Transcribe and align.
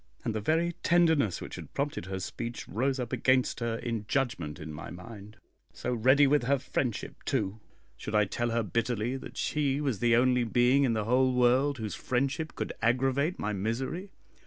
and 0.25 0.33
the 0.33 0.41
very 0.41 0.71
tenderness 0.81 1.39
which 1.41 1.57
had 1.57 1.71
prompted 1.75 2.07
her 2.07 2.19
speech 2.19 2.67
rose 2.67 2.99
up 2.99 3.13
against 3.13 3.59
her 3.59 3.75
in 3.77 4.03
judgment 4.07 4.57
in 4.59 4.73
my 4.73 4.89
mind. 4.89 5.37
So 5.73 5.93
ready 5.93 6.25
with 6.25 6.45
her 6.45 6.57
friendship, 6.57 7.21
too! 7.23 7.59
Should 7.97 8.15
I 8.15 8.25
tell 8.25 8.49
her 8.49 8.63
bitterly 8.63 9.15
that 9.17 9.37
she 9.37 9.79
was 9.79 9.99
the 9.99 10.15
only 10.15 10.43
being 10.43 10.85
in 10.85 10.93
the 10.93 11.05
whole 11.05 11.35
world 11.35 11.77
whose 11.77 11.93
friendship 11.93 12.55
could 12.55 12.73
aggravate 12.81 13.37
my 13.37 13.53
misery? 13.53 14.09